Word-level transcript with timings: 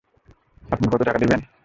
আপনি 0.63 0.85
কত 0.87 1.01
টাকা 1.07 1.19
দিবেন? 1.19 1.39